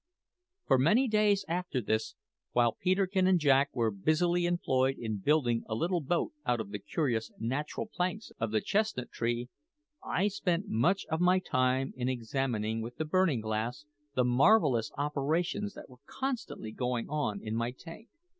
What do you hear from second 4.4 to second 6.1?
employed in building a little